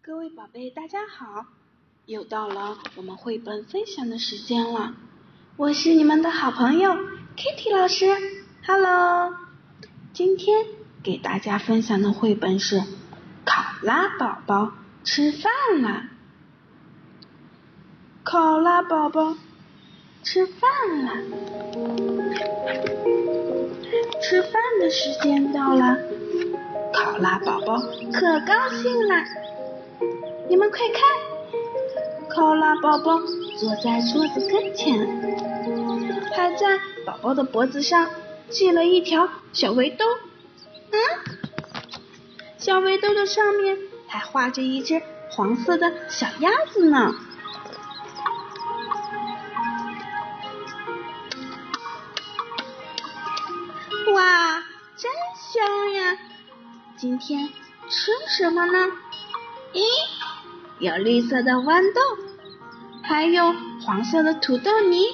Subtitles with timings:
[0.00, 1.44] 各位宝贝，大家好！
[2.06, 4.94] 又到了我们绘本分享的时间了，
[5.56, 6.92] 我是你们的好朋友
[7.36, 8.06] Kitty 老师。
[8.66, 9.34] Hello，
[10.14, 10.64] 今天
[11.02, 12.76] 给大家分享的绘本是
[13.44, 14.72] 《考拉宝宝
[15.04, 16.08] 吃饭啦》。
[18.24, 19.36] 考拉宝宝
[20.22, 20.70] 吃饭
[21.04, 21.12] 啦，
[24.22, 25.98] 吃饭的时间到了，
[26.94, 27.78] 考拉宝宝
[28.12, 29.47] 可高兴了。
[30.48, 31.02] 你们快看，
[32.30, 33.20] 考拉宝宝
[33.58, 35.06] 坐在桌子跟前，
[36.34, 38.08] 还在宝宝的脖子上
[38.48, 40.06] 系了一条小围兜。
[40.90, 40.98] 嗯，
[42.56, 47.14] 小围兜的上面还画着一只黄色的小鸭子呢。
[54.14, 54.62] 哇，
[54.96, 56.18] 真香呀！
[56.96, 57.50] 今天
[57.90, 58.88] 吃什么呢？
[59.74, 59.82] 咦？
[60.80, 62.00] 有绿色的豌豆，
[63.02, 63.52] 还有
[63.82, 65.06] 黄色的土豆泥，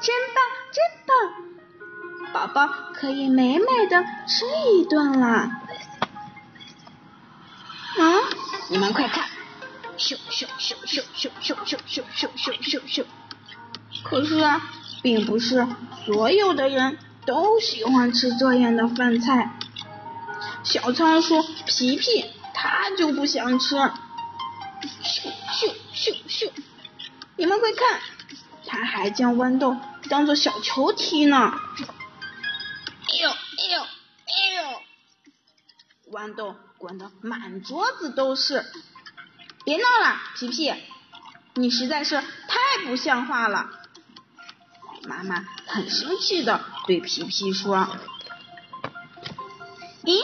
[0.00, 1.14] 真棒，真棒！
[2.32, 5.26] 宝宝可以美美的吃一顿了。
[7.98, 8.20] 啊，
[8.68, 9.24] 你们快看，
[9.96, 13.04] 咻咻咻咻咻咻咻咻咻咻咻咻！
[14.04, 14.60] 可是啊，
[15.02, 15.66] 并不是
[16.04, 19.52] 所有的人都喜欢吃这样的饭菜。
[20.62, 23.76] 小仓鼠皮皮，他就不想吃。
[24.82, 26.50] 咻咻咻咻！
[27.36, 28.00] 你们快看，
[28.66, 29.76] 他还将豌豆
[30.08, 31.52] 当做小球踢呢。
[33.08, 36.12] 哎呦哎呦哎呦！
[36.12, 38.64] 豌豆滚得满桌子都是。
[39.64, 40.72] 别闹了，皮皮，
[41.54, 43.70] 你实在是太不像话了。
[45.08, 47.88] 妈妈很生气的对皮皮说
[50.04, 50.22] ：“咦，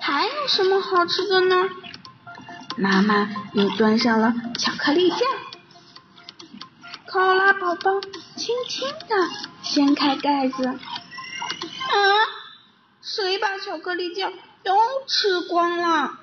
[0.00, 1.68] 还有什么好吃的呢？”
[2.76, 5.18] 妈妈又端上了巧克力酱，
[7.06, 8.00] 考拉宝宝
[8.36, 9.28] 轻轻的
[9.62, 10.78] 掀开盖子，啊，
[13.02, 14.32] 谁把巧克力酱
[14.62, 14.74] 都
[15.06, 16.18] 吃光了？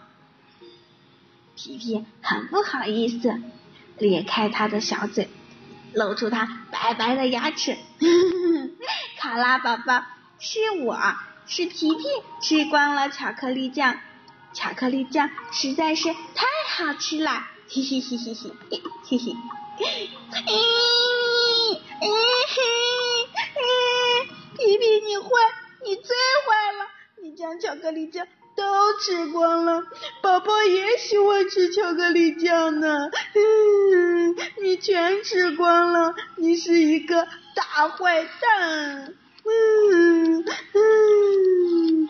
[1.56, 3.42] 皮皮很不好意思，
[3.98, 5.30] 咧开他的小嘴，
[5.94, 7.78] 露出他白白的牙齿。
[9.20, 10.04] 考拉宝宝，
[10.40, 10.98] 是我
[11.46, 12.04] 是皮皮
[12.42, 14.00] 吃光了巧克力酱。
[14.54, 18.52] 巧克力酱实在是太好吃了，嘿嘿嘿嘿嘿，
[19.06, 19.36] 嘿嘿，
[20.48, 20.52] 咦
[22.02, 22.06] 咦
[22.48, 22.60] 嘿，
[24.58, 25.30] 皮皮你坏，
[25.84, 26.16] 你最
[26.46, 26.88] 坏了，
[27.22, 29.84] 你将巧克力酱都吃光了，
[30.22, 40.44] 宝宝也喜欢吃巧克力酱呢，嗯，你全吃光了，你是一个大坏蛋，嗯
[40.74, 42.10] 嗯，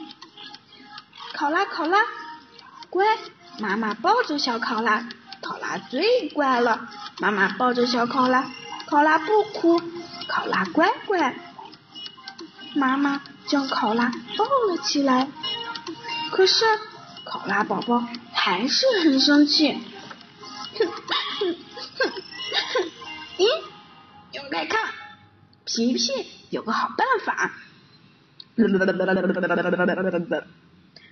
[1.34, 2.00] 考拉考拉。
[2.90, 3.06] 乖，
[3.60, 5.08] 妈妈抱着小考拉，
[5.42, 6.90] 考拉最乖了。
[7.20, 8.50] 妈妈抱着小考拉，
[8.86, 9.82] 考拉不哭，
[10.28, 11.36] 考拉乖乖。
[12.76, 15.28] 妈妈将考拉抱了起来，
[16.32, 16.66] 可是
[17.24, 19.74] 考拉宝宝还是很生气。
[19.74, 20.94] 哼哼
[21.40, 21.56] 哼
[21.98, 22.12] 哼！
[23.38, 23.46] 咦，
[24.32, 24.94] 你们快看，
[25.66, 26.12] 皮皮
[26.50, 27.52] 有个好办法。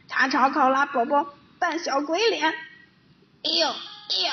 [0.08, 1.26] 他朝考拉宝宝。
[1.66, 4.32] 扮小鬼脸，哎呦哎呦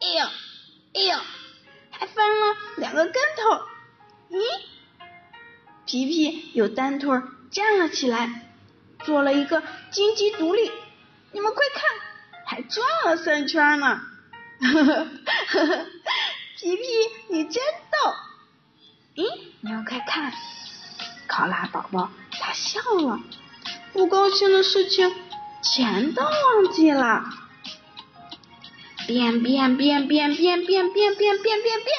[0.00, 0.26] 哎呦
[0.94, 1.18] 哎呦，
[1.90, 3.64] 还翻了两个跟头。
[4.30, 4.40] 咦，
[5.86, 7.20] 皮皮又单腿
[7.50, 8.48] 站了起来，
[9.04, 10.70] 做了一个金鸡独立。
[11.32, 11.82] 你们快看，
[12.46, 14.00] 还转了三圈呢。
[14.60, 14.94] 呵呵
[15.48, 15.86] 呵呵，
[16.60, 16.82] 皮皮
[17.26, 18.14] 你真逗。
[19.16, 19.26] 咦，
[19.62, 20.32] 你们快看，
[21.26, 23.18] 考拉宝宝他笑了，
[23.92, 25.12] 不高兴的事情。
[25.74, 27.24] 全都忘记了，
[29.06, 31.98] 变变变变变变变变变变变，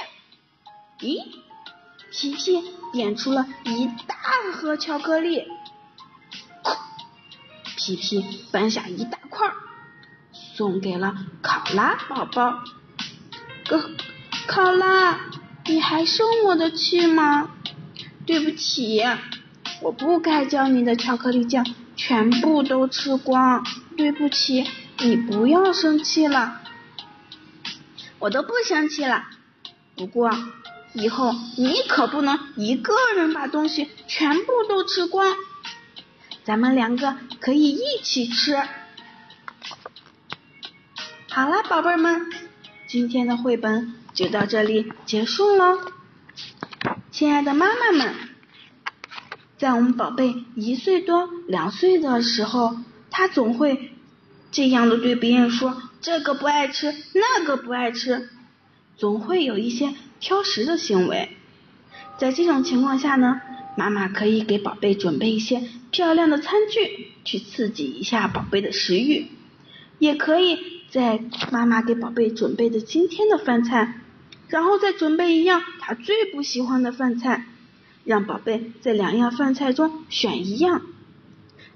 [1.00, 1.23] 咦，
[2.11, 4.16] 皮皮变出了一大
[4.53, 5.47] 盒巧克力，
[7.75, 9.51] 皮皮搬下一大块，
[10.56, 12.63] 送给了考拉宝宝。
[13.68, 13.92] 哥，
[14.47, 15.19] 考拉，
[15.65, 17.50] 你还生我的气吗？
[18.25, 19.03] 对不起，
[19.81, 21.65] 我不该叫你的巧克力酱。
[21.97, 23.65] 全部都吃光，
[23.97, 24.65] 对不起，
[24.99, 26.61] 你不要生气了，
[28.19, 29.25] 我都不生气了。
[29.95, 30.31] 不过
[30.94, 35.35] 以后你可不能一个人把东西全部都吃光，
[36.44, 38.55] 咱们两个可以一起吃。
[41.29, 42.27] 好了，宝贝们，
[42.88, 45.79] 今天的绘本就到这里结束喽，
[47.11, 48.26] 亲爱的妈妈们。
[49.57, 52.77] 在我们宝贝一岁多、两岁的时候，
[53.09, 53.92] 他总会
[54.51, 58.30] 这样的对别人说这个不爱吃，那个不爱吃，
[58.98, 61.30] 总会有一些挑食的行为。
[62.19, 63.42] 在这种情况下呢，
[63.75, 69.27] 妈妈可以给宝贝准备一些漂亮的餐具，去刺激一下宝贝的食欲。
[70.00, 70.59] 也可以
[70.92, 71.19] 在
[71.51, 74.01] 妈妈给宝贝准备的今天的饭菜，
[74.48, 77.48] 然后再准备一样他最不喜欢的饭菜，
[78.07, 80.81] 让宝贝在两样饭菜中选一样。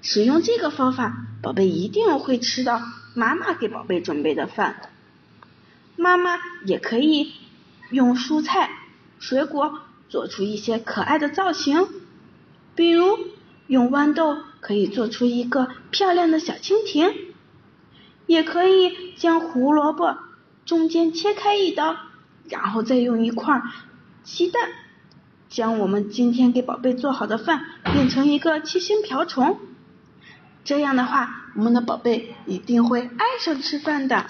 [0.00, 2.80] 使用这个方法，宝贝一定会吃到
[3.14, 4.88] 妈妈给宝贝准备的饭。
[5.94, 7.34] 妈妈也可以
[7.90, 8.70] 用蔬菜、
[9.18, 11.86] 水果做出一些可爱的造型，
[12.74, 13.18] 比如
[13.66, 17.14] 用豌豆可以做出一个漂亮的小蜻蜓，
[18.26, 20.16] 也可以将胡萝卜
[20.64, 21.94] 中间切开一刀，
[22.48, 23.60] 然后再用一块
[24.24, 24.70] 鸡蛋，
[25.52, 29.58] 将我们今天给宝贝做好的饭变成一个七星瓢虫。
[30.64, 34.24] 这样的话，我们的宝贝一定会爱上吃饭的。